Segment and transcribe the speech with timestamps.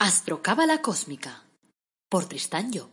[0.00, 1.42] Astrocábala Cósmica
[2.08, 2.88] por Tristán Job.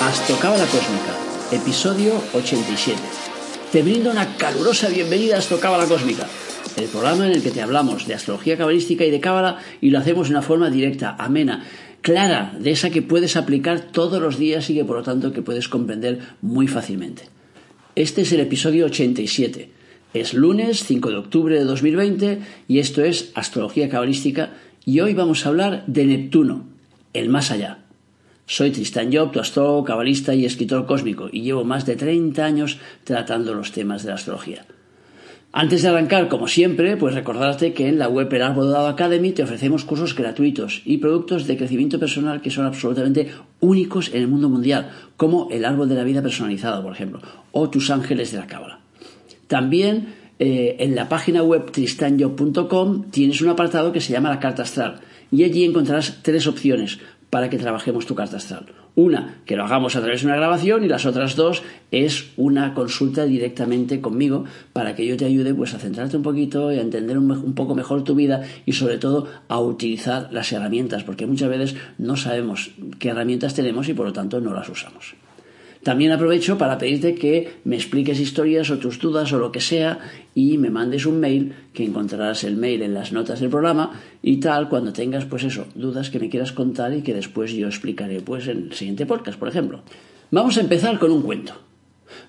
[0.00, 1.14] Astrocábala Cósmica,
[1.52, 2.98] episodio 87.
[3.70, 6.28] Te brindo una calurosa bienvenida a Astrocábala Cósmica,
[6.76, 9.98] el programa en el que te hablamos de astrología cabalística y de cábala y lo
[9.98, 11.64] hacemos de una forma directa, amena,
[12.00, 15.42] clara, de esa que puedes aplicar todos los días y que por lo tanto que
[15.42, 17.24] puedes comprender muy fácilmente.
[17.94, 19.70] Este es el episodio 87.
[20.14, 24.54] Es lunes 5 de octubre de 2020 y esto es Astrología Cabalística
[24.84, 26.66] y hoy vamos a hablar de Neptuno,
[27.12, 27.78] el más allá.
[28.46, 32.78] Soy Tristan Job, tu astrólogo, cabalista y escritor cósmico y llevo más de 30 años
[33.04, 34.66] tratando los temas de la astrología.
[35.54, 39.32] Antes de arrancar, como siempre, pues recordarte que en la web El Árbol Dorado Academy
[39.32, 43.28] te ofrecemos cursos gratuitos y productos de crecimiento personal que son absolutamente
[43.60, 47.20] únicos en el mundo mundial, como el Árbol de la Vida personalizado, por ejemplo,
[47.52, 48.80] o tus ángeles de la cábala.
[49.46, 54.62] También eh, en la página web tristanyo.com tienes un apartado que se llama la carta
[54.62, 58.81] astral y allí encontrarás tres opciones para que trabajemos tu carta astral.
[58.94, 62.74] Una, que lo hagamos a través de una grabación y las otras dos es una
[62.74, 66.82] consulta directamente conmigo para que yo te ayude pues a centrarte un poquito y a
[66.82, 71.26] entender un, un, poco mejor tu vida y sobre todo a utilizar las herramientas porque
[71.26, 75.14] muchas veces no sabemos qué herramientas tenemos y por lo tanto no las usamos.
[75.82, 79.98] También aprovecho para pedirte que me expliques historias o tus dudas o lo que sea
[80.32, 84.36] y me mandes un mail, que encontrarás el mail en las notas del programa y
[84.36, 88.20] tal, cuando tengas pues eso, dudas que me quieras contar y que después yo explicaré
[88.20, 89.82] pues en el siguiente podcast, por ejemplo.
[90.30, 91.54] Vamos a empezar con un cuento.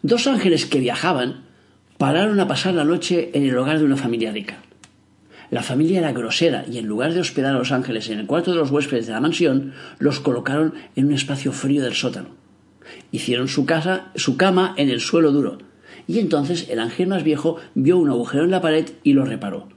[0.02, 1.44] Dos ángeles que viajaban
[2.00, 4.58] pararon a pasar la noche en el hogar de una familia rica.
[5.52, 8.50] La familia era grosera y en lugar de hospedar a los ángeles en el cuarto
[8.50, 12.43] de los huéspedes de la mansión, los colocaron en un espacio frío del sótano.
[13.12, 15.58] Hicieron su casa, su cama en el suelo duro,
[16.08, 19.70] y entonces el ángel más viejo vio un agujero en la pared y lo reparó.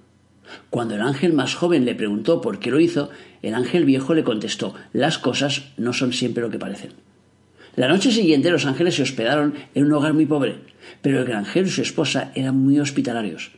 [0.70, 3.10] Cuando el ángel más joven le preguntó por qué lo hizo,
[3.42, 6.92] el ángel viejo le contestó las cosas no son siempre lo que parecen.
[7.76, 10.56] La noche siguiente los ángeles se hospedaron en un hogar muy pobre,
[11.02, 13.52] pero el granjero y su esposa eran muy hospitalarios.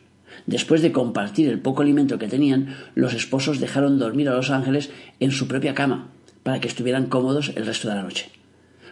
[0.47, 4.91] Después de compartir el poco alimento que tenían, los esposos dejaron dormir a los ángeles
[5.21, 6.09] en su propia cama,
[6.43, 8.31] para que estuvieran cómodos el resto de la noche.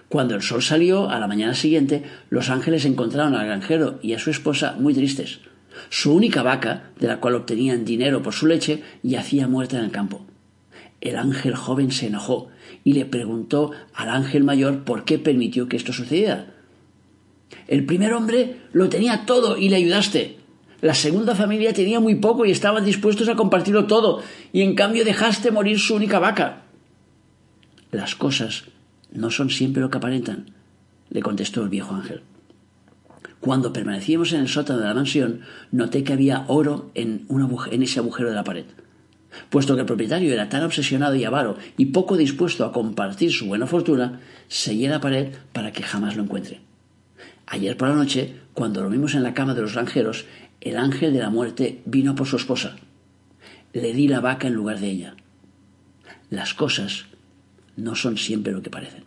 [0.09, 4.19] Cuando el sol salió, a la mañana siguiente, los ángeles encontraron al granjero y a
[4.19, 5.41] su esposa muy tristes.
[5.91, 9.91] Su única vaca, de la cual obtenían dinero por su leche, yacía muerta en el
[9.91, 10.25] campo.
[11.01, 12.49] El ángel joven se enojó
[12.85, 16.55] y le preguntó al ángel mayor por qué permitió que esto sucediera.
[17.67, 20.39] El primer hombre lo tenía todo y le ayudaste.
[20.81, 25.05] La segunda familia tenía muy poco y estaban dispuestos a compartirlo todo, y en cambio
[25.05, 26.63] dejaste morir su única vaca.
[27.91, 28.65] Las cosas
[29.17, 30.47] no son siempre lo que aparentan,
[31.09, 32.23] le contestó el viejo ángel.
[33.41, 35.41] Cuando permanecíamos en el sótano de la mansión,
[35.71, 37.27] noté que había oro en,
[37.71, 38.65] en ese agujero de la pared.
[39.51, 43.47] Puesto que el propietario era tan obsesionado y avaro y poco dispuesto a compartir su
[43.47, 46.61] buena fortuna, sellé la pared para que jamás lo encuentre.
[47.47, 50.25] Ayer por la noche, cuando dormimos en la cama de los granjeros,
[50.61, 52.77] el ángel de la muerte vino por su esposa.
[53.73, 55.15] Le di la vaca en lugar de ella.
[56.31, 57.07] Las cosas
[57.77, 59.05] no son siempre lo que parecen.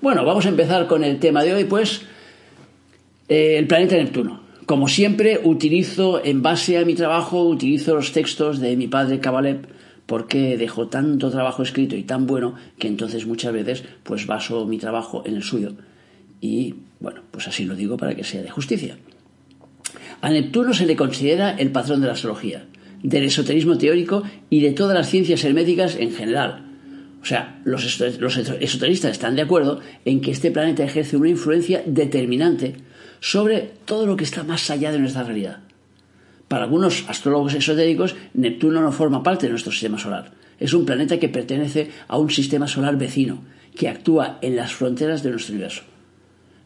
[0.00, 2.02] Bueno, vamos a empezar con el tema de hoy, pues
[3.28, 4.40] eh, el planeta Neptuno.
[4.66, 9.68] Como siempre, utilizo, en base a mi trabajo, utilizo los textos de mi padre Kabalev,
[10.06, 14.78] porque dejó tanto trabajo escrito y tan bueno que entonces muchas veces pues baso mi
[14.78, 15.72] trabajo en el suyo.
[16.40, 18.96] Y bueno, pues así lo digo para que sea de justicia.
[20.20, 22.64] A Neptuno se le considera el patrón de la astrología,
[23.02, 26.65] del esoterismo teórico y de todas las ciencias herméticas en general,
[27.26, 32.76] o sea, los, esoteristas están de acuerdo en que este planeta ejerce una influencia determinante
[33.18, 35.58] sobre todo lo que está más allá de nuestra realidad.
[36.46, 40.34] Para algunos astrólogos esotéricos, Neptuno no forma parte de nuestro sistema solar.
[40.60, 43.42] Es un planeta que pertenece a un sistema solar vecino,
[43.74, 45.82] que actúa en las fronteras de nuestro universo.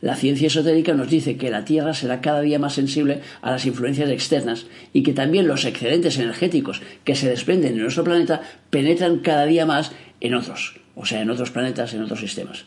[0.01, 3.67] La ciencia esotérica nos dice que la Tierra será cada día más sensible a las
[3.67, 9.19] influencias externas y que también los excedentes energéticos que se desprenden de nuestro planeta penetran
[9.19, 12.65] cada día más en otros, o sea, en otros planetas, en otros sistemas.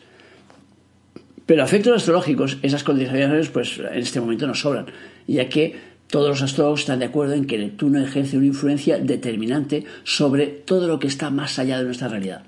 [1.46, 4.86] Pero a efectos astrológicos, esas condiciones, pues en este momento nos sobran,
[5.26, 5.76] ya que
[6.08, 10.86] todos los astrólogos están de acuerdo en que Neptuno ejerce una influencia determinante sobre todo
[10.86, 12.44] lo que está más allá de nuestra realidad.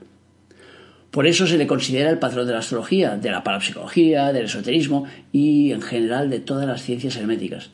[1.17, 5.07] Por eso se le considera el patrón de la astrología, de la parapsicología, del esoterismo
[5.33, 7.71] y en general de todas las ciencias herméticas.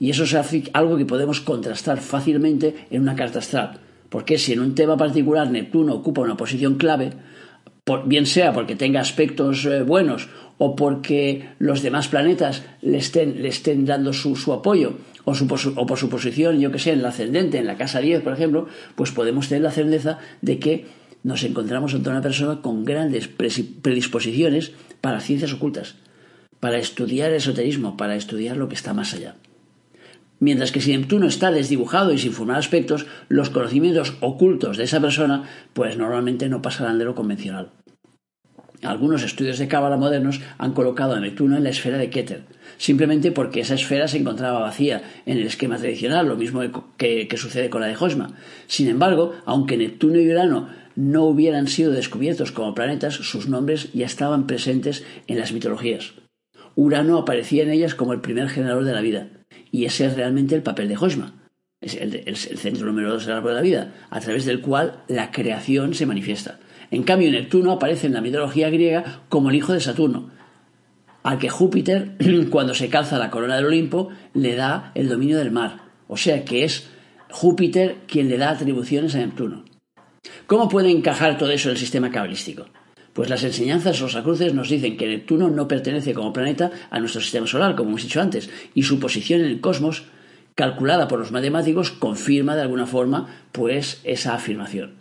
[0.00, 0.34] Y eso es
[0.72, 3.78] algo que podemos contrastar fácilmente en una carta astral,
[4.08, 7.12] Porque si en un tema particular Neptuno ocupa una posición clave,
[8.06, 10.28] bien sea porque tenga aspectos eh, buenos
[10.58, 15.44] o porque los demás planetas le estén, le estén dando su, apoyo o, su,
[15.76, 18.32] o, por su posición, yo que sé, en la ascendente, en la casa 10, por
[18.32, 18.66] ejemplo,
[18.96, 24.72] pues podemos tener la certeza de que nos encontramos ante una persona con grandes predisposiciones
[25.00, 25.96] para ciencias ocultas,
[26.60, 29.34] para estudiar esoterismo, para estudiar lo que está más allá.
[30.38, 35.00] Mientras que si Neptuno está desdibujado y sin formar aspectos, los conocimientos ocultos de esa
[35.00, 37.70] persona, pues normalmente no pasarán de lo convencional.
[38.82, 42.42] Algunos estudios de cábala modernos han colocado a Neptuno en la esfera de Keter,
[42.76, 46.60] simplemente porque esa esfera se encontraba vacía en el esquema tradicional, lo mismo
[46.98, 48.34] que, que sucede con la de Hosma.
[48.66, 54.06] Sin embargo, aunque Neptuno y Urano no hubieran sido descubiertos como planetas, sus nombres ya
[54.06, 56.14] estaban presentes en las mitologías.
[56.76, 59.28] Urano aparecía en ellas como el primer generador de la vida,
[59.70, 61.34] y ese es realmente el papel de Hosma,
[61.80, 65.30] es el, centro número dos del árbol de la vida, a través del cual la
[65.30, 66.58] creación se manifiesta.
[66.90, 70.30] En cambio, Neptuno aparece en la mitología griega como el hijo de Saturno,
[71.22, 72.16] al que Júpiter,
[72.50, 75.80] cuando se calza la corona del Olimpo, le da el dominio del mar.
[76.06, 76.88] O sea que es
[77.30, 79.64] Júpiter quien le da atribuciones a Neptuno.
[80.46, 82.66] ¿Cómo puede encajar todo eso en el sistema cabalístico?
[83.12, 87.46] Pues las enseñanzas rosacruces nos dicen que Neptuno no pertenece como planeta a nuestro sistema
[87.46, 90.04] solar, como hemos dicho antes, y su posición en el cosmos,
[90.56, 94.94] calculada por los matemáticos, confirma de alguna forma pues esa afirmación.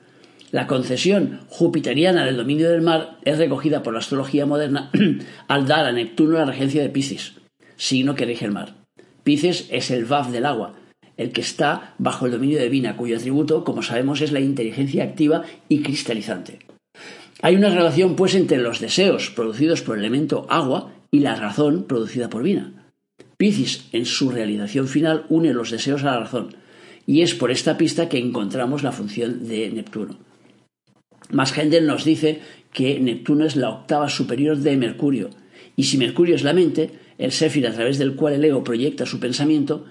[0.52, 4.92] La concesión jupiteriana del dominio del mar es recogida por la astrología moderna
[5.48, 7.34] al dar a Neptuno la regencia de Piscis,
[7.76, 8.76] signo que rige el mar.
[9.24, 10.76] Piscis es el Vav del agua,
[11.18, 15.04] el que está bajo el dominio de Vina, cuyo atributo, como sabemos, es la inteligencia
[15.04, 16.60] activa y cristalizante.
[17.42, 21.84] Hay una relación, pues, entre los deseos producidos por el elemento agua y la razón
[21.84, 22.74] producida por Vina.
[23.38, 26.56] Piscis, en su realización final, une los deseos a la razón,
[27.06, 30.18] y es por esta pista que encontramos la función de Neptuno.
[31.30, 32.40] Más nos dice
[32.72, 35.30] que Neptuno es la octava superior de Mercurio,
[35.76, 39.06] y si Mercurio es la mente, el séfir a través del cual el ego proyecta
[39.06, 39.86] su pensamiento,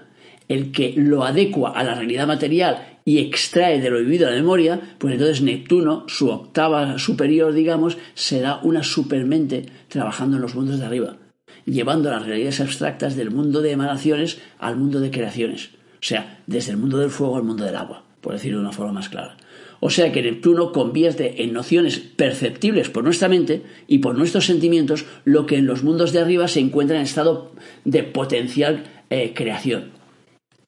[0.47, 4.79] el que lo adecua a la realidad material y extrae de lo vivido la memoria,
[4.97, 10.85] pues entonces Neptuno, su octava superior, digamos, será una supermente trabajando en los mundos de
[10.85, 11.17] arriba,
[11.65, 16.71] llevando las realidades abstractas del mundo de emanaciones al mundo de creaciones, o sea, desde
[16.71, 19.37] el mundo del fuego al mundo del agua, por decirlo de una forma más clara.
[19.85, 25.03] O sea que Neptuno convierte en nociones perceptibles por nuestra mente y por nuestros sentimientos
[25.25, 27.51] lo que en los mundos de arriba se encuentra en estado
[27.83, 29.91] de potencial eh, creación.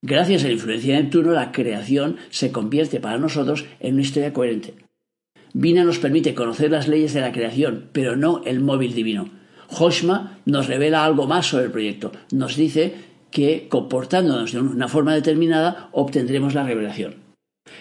[0.01, 4.33] Gracias a la influencia de Neptuno, la creación se convierte para nosotros en una historia
[4.33, 4.75] coherente.
[5.53, 9.29] Vina nos permite conocer las leyes de la creación, pero no el móvil divino.
[9.69, 12.11] Hoshma nos revela algo más sobre el proyecto.
[12.31, 12.93] Nos dice
[13.31, 17.15] que comportándonos de una forma determinada obtendremos la revelación.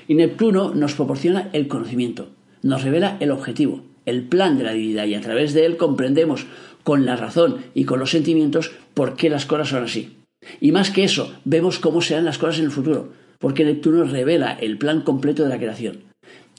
[0.09, 2.31] Y Neptuno nos proporciona el conocimiento,
[2.63, 6.47] nos revela el objetivo, el plan de la divinidad y a través de él comprendemos
[6.83, 10.17] con la razón y con los sentimientos por qué las cosas son así.
[10.61, 14.53] Y más que eso, vemos cómo serán las cosas en el futuro, porque Neptuno revela
[14.53, 16.01] el plan completo de la creación.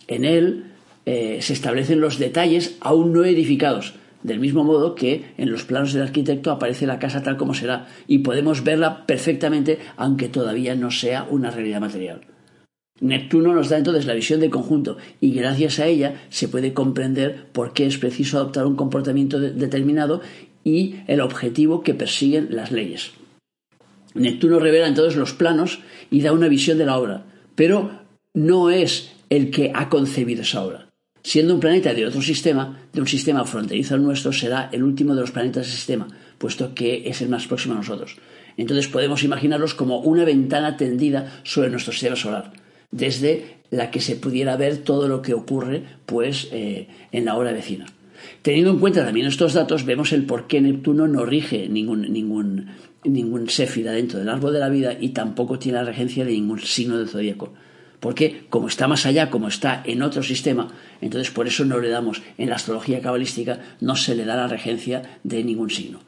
[0.07, 0.65] En él
[1.05, 5.93] eh, se establecen los detalles aún no edificados, del mismo modo que en los planos
[5.93, 10.89] del arquitecto aparece la casa tal como será, y podemos verla perfectamente aunque todavía no
[10.91, 12.21] sea una realidad material.
[13.01, 17.47] Neptuno nos da entonces la visión de conjunto y gracias a ella se puede comprender
[17.51, 20.21] por qué es preciso adoptar un comportamiento determinado
[20.63, 23.11] y el objetivo que persiguen las leyes.
[24.15, 25.79] Neptuno revela entonces los planos
[26.09, 27.91] y da una visión de la obra, pero
[28.33, 30.89] no es el que ha concebido esa obra.
[31.23, 35.15] Siendo un planeta de otro sistema, de un sistema fronterizo al nuestro, será el último
[35.15, 36.07] de los planetas del sistema,
[36.37, 38.17] puesto que es el más próximo a nosotros.
[38.57, 42.53] Entonces podemos imaginarlos como una ventana tendida sobre nuestro sistema solar,
[42.91, 47.51] desde la que se pudiera ver todo lo que ocurre pues, eh, en la hora
[47.51, 47.85] vecina.
[48.41, 52.67] Teniendo en cuenta también estos datos, vemos el por qué Neptuno no rige ningún, ningún,
[53.05, 56.59] ningún séfida dentro del árbol de la vida y tampoco tiene la regencia de ningún
[56.59, 57.53] signo del zodíaco.
[57.99, 60.67] Porque como está más allá, como está en otro sistema,
[61.01, 64.47] entonces por eso no le damos, en la astrología cabalística, no se le da la
[64.47, 65.99] regencia de ningún signo.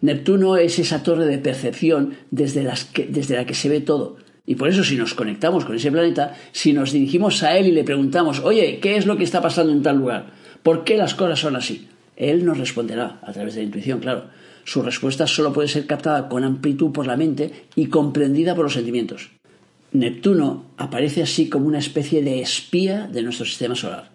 [0.00, 2.70] Neptuno es esa torre de percepción desde,
[3.08, 4.18] desde la que se ve todo.
[4.44, 7.72] Y por eso si nos conectamos con ese planeta, si nos dirigimos a él y
[7.72, 10.26] le preguntamos, oye, ¿qué es lo que está pasando en tal lugar?
[10.62, 11.88] ¿Por qué las cosas son así?
[12.16, 14.24] Él nos responderá a través de la intuición, claro.
[14.66, 18.72] Su respuesta solo puede ser captada con amplitud por la mente y comprendida por los
[18.72, 19.30] sentimientos.
[19.92, 24.10] Neptuno aparece así como una especie de espía de nuestro sistema solar,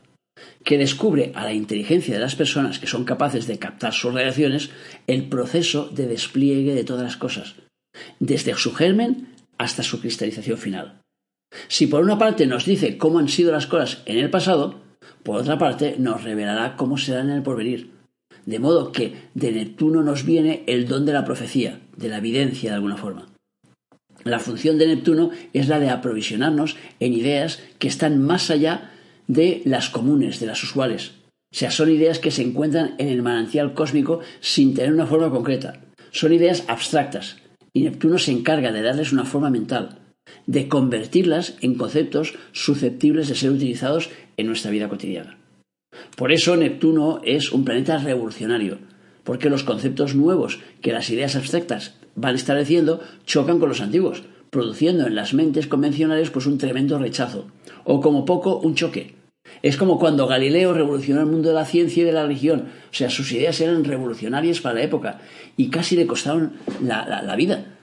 [0.65, 4.71] que descubre a la inteligencia de las personas que son capaces de captar sus reacciones
[5.07, 7.55] el proceso de despliegue de todas las cosas,
[8.19, 10.99] desde su germen hasta su cristalización final.
[11.69, 14.81] Si por una parte nos dice cómo han sido las cosas en el pasado,
[15.23, 18.00] por otra parte nos revelará cómo serán en el porvenir.
[18.45, 22.71] De modo que de Neptuno nos viene el don de la profecía, de la evidencia
[22.71, 23.27] de alguna forma.
[24.23, 28.91] La función de Neptuno es la de aprovisionarnos en ideas que están más allá
[29.27, 31.13] de las comunes, de las usuales.
[31.53, 35.31] O sea, son ideas que se encuentran en el manantial cósmico sin tener una forma
[35.31, 35.81] concreta.
[36.11, 37.37] Son ideas abstractas,
[37.73, 39.99] y Neptuno se encarga de darles una forma mental,
[40.45, 45.40] de convertirlas en conceptos susceptibles de ser utilizados en nuestra vida cotidiana.
[46.15, 48.79] Por eso Neptuno es un planeta revolucionario,
[49.23, 55.07] porque los conceptos nuevos que las ideas abstractas van estableciendo chocan con los antiguos, produciendo
[55.07, 57.47] en las mentes convencionales pues un tremendo rechazo,
[57.83, 59.15] o como poco un choque.
[59.63, 62.93] Es como cuando Galileo revolucionó el mundo de la ciencia y de la religión, o
[62.93, 65.19] sea, sus ideas eran revolucionarias para la época
[65.57, 67.77] y casi le costaron la, la vida,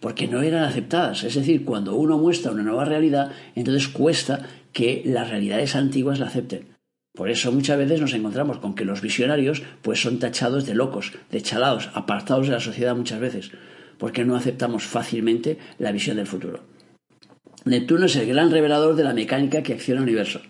[0.00, 1.24] porque no eran aceptadas.
[1.24, 6.26] Es decir, cuando uno muestra una nueva realidad, entonces cuesta que las realidades antiguas la
[6.26, 6.75] acepten.
[7.16, 11.12] Por eso muchas veces nos encontramos con que los visionarios pues son tachados de locos,
[11.30, 13.50] de chalados, apartados de la sociedad muchas veces,
[13.96, 16.60] porque no aceptamos fácilmente la visión del futuro.
[17.64, 20.42] Neptuno es el gran revelador de la mecánica que acciona el universo.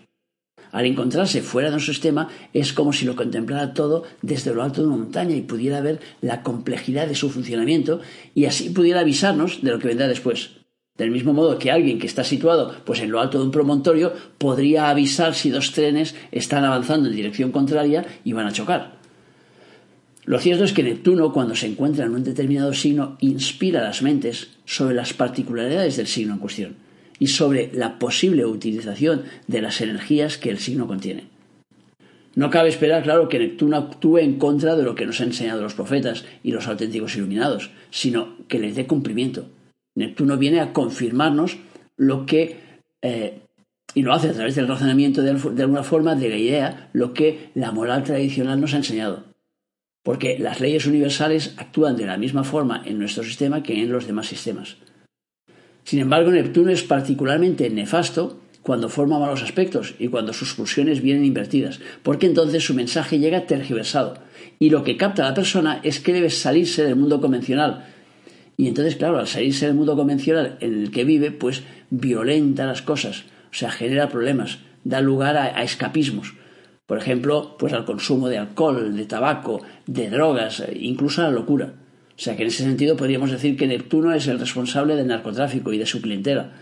[0.73, 4.81] Al encontrarse fuera de nuestro sistema es como si lo contemplara todo desde lo alto
[4.81, 8.01] de una montaña y pudiera ver la complejidad de su funcionamiento
[8.35, 10.56] y así pudiera avisarnos de lo que vendrá después.
[10.97, 14.13] Del mismo modo que alguien que está situado pues en lo alto de un promontorio
[14.37, 18.97] podría avisar si dos trenes están avanzando en dirección contraria y van a chocar.
[20.25, 24.49] Lo cierto es que Neptuno, cuando se encuentra en un determinado signo, inspira las mentes
[24.65, 26.75] sobre las particularidades del signo en cuestión
[27.19, 31.25] y sobre la posible utilización de las energías que el signo contiene.
[32.35, 35.61] No cabe esperar, claro, que Neptuno actúe en contra de lo que nos han enseñado
[35.61, 39.47] los profetas y los auténticos iluminados, sino que les dé cumplimiento
[39.97, 41.57] Neptuno viene a confirmarnos
[41.95, 42.59] lo que,
[43.01, 43.39] eh,
[43.95, 47.49] y lo hace a través del razonamiento de, alguna forma, de la idea, lo que
[47.55, 49.23] la moral tradicional nos ha enseñado.
[50.03, 54.05] Porque las leyes universales actúan de la misma forma en nuestro sistema que en los
[54.05, 54.77] demás sistemas.
[55.83, 61.25] Sin embargo, Neptuno es particularmente nefasto cuando forma malos aspectos y cuando sus pulsiones vienen
[61.25, 64.19] invertidas, porque entonces su mensaje llega tergiversado,
[64.59, 67.85] y lo que capta a la persona es que debe salirse del mundo convencional,
[68.57, 71.61] y entonces, claro, al salirse del mundo convencional en el que vive, pues
[71.91, 76.33] violenta las cosas, o sea, genera problemas, da lugar a, escapismos.
[76.87, 81.31] Por ejemplo, pues al consumo de alcohol, de tabaco, de drogas, e incluso a la
[81.31, 81.73] locura.
[82.09, 85.71] O sea que en ese sentido podríamos decir que Neptuno es el responsable del narcotráfico
[85.71, 86.53] y de su clientela.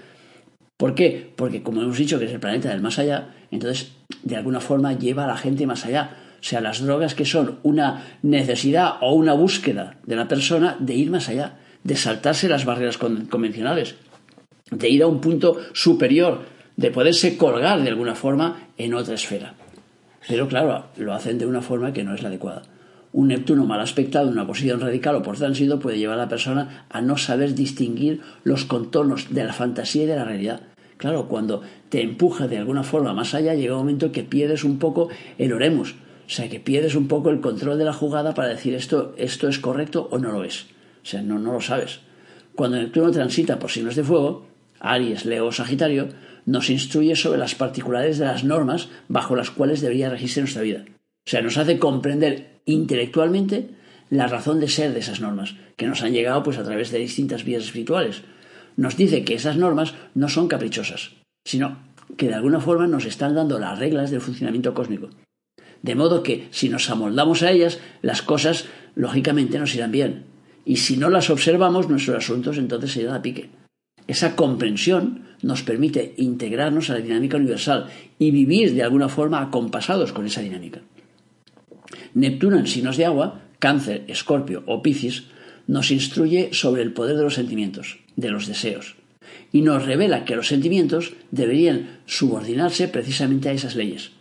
[0.75, 1.31] ¿Por qué?
[1.37, 4.97] Porque como hemos dicho que es el planeta del más allá, entonces de alguna forma
[4.97, 6.17] lleva a la gente más allá.
[6.41, 10.95] O sea, las drogas que son una necesidad o una búsqueda de la persona de
[10.95, 13.95] ir más allá de saltarse las barreras convencionales,
[14.71, 16.41] de ir a un punto superior,
[16.75, 19.53] de poderse colgar de alguna forma en otra esfera.
[20.27, 22.63] Pero claro, lo hacen de una forma que no es la adecuada.
[23.13, 26.27] Un Neptuno mal aspectado en una posición radical o por tránsito puede llevar a la
[26.27, 30.61] persona a no saber distinguir los contornos de la fantasía y de la realidad.
[30.97, 34.79] Claro, cuando te empuja de alguna forma más allá, llega un momento que pierdes un
[34.79, 35.93] poco el oremos,
[36.25, 39.47] o sea, que pierdes un poco el control de la jugada para decir esto, esto
[39.47, 40.65] es correcto o no lo es.
[41.05, 41.99] O sea, no, no lo sabes.
[42.55, 44.47] Cuando Neptuno transita por signos de fuego,
[44.79, 46.09] Aries, Leo o Sagitario,
[46.47, 50.83] nos instruye sobre las particularidades de las normas bajo las cuales debería regirse nuestra vida.
[51.27, 53.69] O sea, nos hace comprender intelectualmente
[54.09, 56.97] la razón de ser de esas normas, que nos han llegado pues a través de
[56.97, 58.23] distintas vías espirituales.
[58.75, 61.11] Nos dice que esas normas no son caprichosas,
[61.45, 61.77] sino
[62.17, 65.09] que de alguna forma nos están dando las reglas del funcionamiento cósmico.
[65.83, 70.34] De modo que si nos amoldamos a ellas, las cosas lógicamente nos irán bien.
[70.65, 73.49] Y si no las observamos, nuestros asuntos entonces se irán a pique.
[74.07, 77.87] Esa comprensión nos permite integrarnos a la dinámica universal
[78.19, 80.81] y vivir de alguna forma acompasados con esa dinámica.
[82.13, 85.25] Neptuno en signos de agua, cáncer, escorpio o piscis,
[85.67, 88.95] nos instruye sobre el poder de los sentimientos, de los deseos,
[89.51, 94.11] y nos revela que los sentimientos deberían subordinarse precisamente a esas leyes.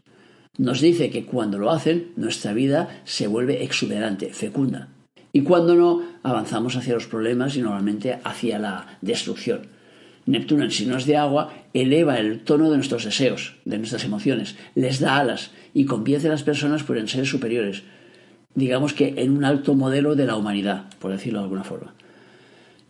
[0.57, 4.89] Nos dice que cuando lo hacen, nuestra vida se vuelve exuberante, fecunda,
[5.35, 9.63] y cuando no, avanzamos hacia los problemas y normalmente hacia la destrucción.
[10.27, 15.01] Neptuno en signos de agua eleva el tono de nuestros deseos, de nuestras emociones, les
[15.01, 17.83] da alas y convierte a las personas por en seres superiores,
[18.55, 21.95] digamos que en un alto modelo de la humanidad, por decirlo de alguna forma.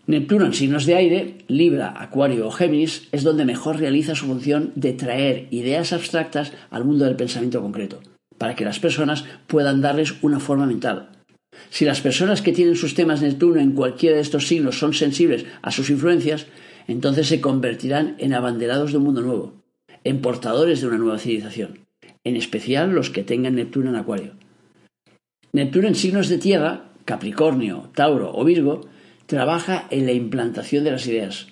[0.07, 4.71] Neptuno en signos de aire, Libra, Acuario o Géminis, es donde mejor realiza su función
[4.75, 8.01] de traer ideas abstractas al mundo del pensamiento concreto,
[8.37, 11.09] para que las personas puedan darles una forma mental,
[11.71, 15.47] si las personas que tienen sus temas Neptuno en cualquiera de estos signos son sensibles
[15.63, 16.47] a sus influencias,
[16.87, 19.55] Entonces se convertirán en abanderados de un mundo nuevo,
[20.05, 21.87] en portadores de una nueva civilización,
[22.25, 24.33] en especial los que tengan Neptuno en Acuario.
[25.53, 28.83] Neptuno en signos de tierra, Capricornio, Tauro o Virgo,
[29.27, 31.47] trabaja en la implantación de las ideas,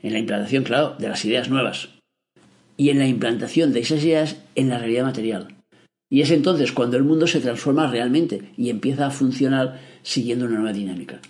[0.00, 1.90] en la implantación, claro, de las ideas nuevas,
[2.76, 5.61] y en la implantación de esas ideas en la realidad material.
[6.12, 10.56] Y es entonces cuando el mundo se transforma realmente y empieza a funcionar siguiendo una
[10.56, 11.22] nueva dinámica.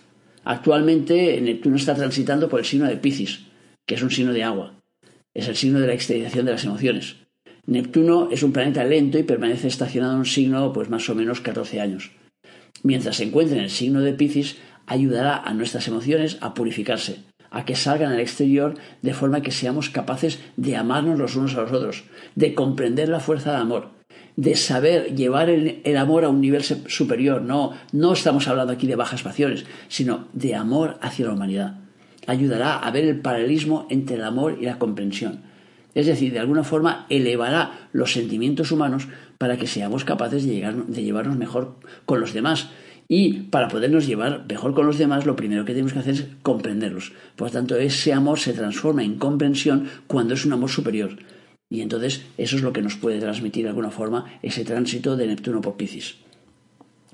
[0.43, 3.47] Actualmente Neptuno está transitando por el signo de Piscis,
[3.87, 4.75] que es un signo de agua.
[5.35, 7.15] Es el signo de la exteriorización de las emociones.
[7.65, 11.41] Neptuno es un planeta lento y permanece estacionado en un signo pues más o menos
[11.41, 12.11] 14 años.
[12.83, 17.21] Mientras se encuentre en el signo de Piscis, ayudará a nuestras emociones a purificarse,
[17.53, 21.61] a que salgan al exterior de forma que seamos capaces de amarnos los unos a
[21.61, 22.03] los otros,
[22.35, 24.02] de comprender la fuerza del amor,
[24.37, 27.43] de saber llevar el, amor a un nivel superior.
[27.43, 31.79] No, no estamos hablando aquí de bajas pasiones, sino de amor hacia la humanidad.
[32.27, 35.43] Ayudará a ver el paralelismo entre el amor y la comprensión.
[35.95, 40.75] Es decir, de alguna forma elevará los sentimientos humanos para que seamos capaces de, llegar,
[40.87, 42.71] de llevarnos mejor con los demás,
[43.15, 46.27] y para podernos llevar mejor con los demás, lo primero que tenemos que hacer es
[46.41, 47.13] comprenderlos.
[47.37, 51.17] Por lo tanto, ese amor se transforma en comprensión cuando es un amor superior.
[51.73, 55.27] Y entonces eso es lo que nos puede transmitir de alguna forma ese tránsito de
[55.27, 56.17] Neptuno por Piscis.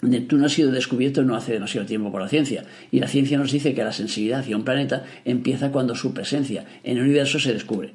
[0.03, 3.53] Neptuno ha sido descubierto no hace demasiado tiempo por la ciencia, y la ciencia nos
[3.53, 7.53] dice que la sensibilidad hacia un planeta empieza cuando su presencia en el universo se
[7.53, 7.95] descubre.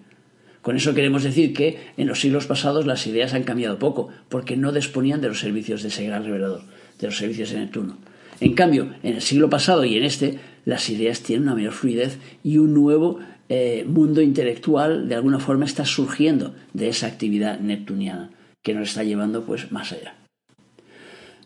[0.62, 4.55] Con eso queremos decir que en los siglos pasados las ideas han cambiado poco, porque
[4.55, 6.62] no disponían de los servicios de ese gran revelador
[6.98, 7.98] de los servicios de Neptuno.
[8.39, 12.20] En cambio, en el siglo pasado y en este, las ideas tienen una mayor fluidez
[12.41, 13.20] y un nuevo
[13.55, 18.31] eh, mundo intelectual de alguna forma está surgiendo de esa actividad neptuniana
[18.63, 20.15] que nos está llevando pues más allá.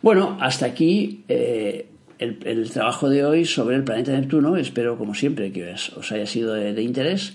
[0.02, 1.88] Bueno, hasta aquí eh,
[2.18, 4.56] el, trabajo de hoy sobre el planeta Neptuno.
[4.56, 7.34] Espero, como siempre, que os, haya sido de interés.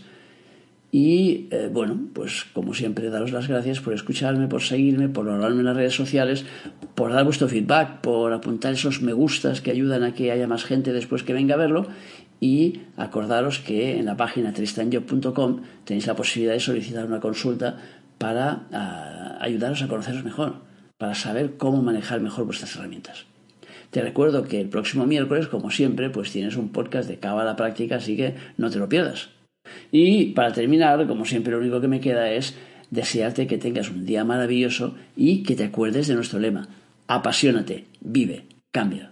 [0.95, 5.61] Y eh, bueno, pues como siempre, daros las gracias por escucharme, por seguirme, por hablarme
[5.61, 6.45] en las redes sociales,
[6.95, 10.65] por dar vuestro feedback, por apuntar esos me gustas que ayudan a que haya más
[10.65, 11.87] gente después que venga a verlo.
[12.43, 17.79] Y acordaros que en la página tristanjob.com tenéis la posibilidad de solicitar una consulta
[18.19, 20.57] para ah, ayudaros a conoceros mejor,
[20.99, 23.27] para saber cómo manejar mejor vuestras herramientas.
[23.91, 27.97] Te recuerdo que el próximo miércoles, como siempre, pues tienes un podcast de la Práctica,
[27.97, 29.29] así que no te lo pierdas.
[29.93, 32.57] Y para terminar, como siempre, lo único que me queda es
[32.91, 36.67] desearte que tengas un día maravilloso y que te acuerdes de nuestro lema.
[37.07, 39.12] Apasionate, vive, cambia.